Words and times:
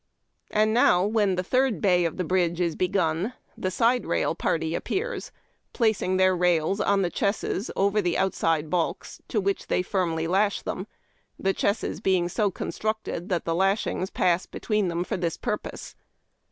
And 0.49 0.73
now, 0.73 1.05
when 1.05 1.35
the 1.35 1.43
third 1.43 1.79
bay 1.79 2.05
of 2.05 2.17
the 2.17 2.23
bridge 2.23 2.59
is 2.59 2.75
begun, 2.75 3.33
the 3.55 3.69
side 3.69 4.03
rail 4.07 4.33
party 4.33 4.73
appears, 4.73 5.31
placing 5.73 6.17
their 6.17 6.35
rails 6.35 6.81
on 6.81 7.03
the 7.03 7.11
cliesses 7.11 7.69
over 7.75 8.01
the 8.01 8.17
outside 8.17 8.67
balks, 8.71 9.21
to 9.27 9.39
which 9.39 9.67
they 9.67 9.83
firmly 9.83 10.25
lash 10.25 10.63
them, 10.63 10.87
the 11.37 11.53
chesses 11.53 12.01
being 12.01 12.29
so 12.29 12.49
constructed 12.49 13.29
that 13.29 13.45
the 13.45 13.53
lashings 13.53 14.09
pass 14.09 14.47
be 14.47 14.59
tween 14.61 14.87
them 14.87 15.03
for 15.03 15.17
this 15.17 15.37
purpose. 15.37 15.93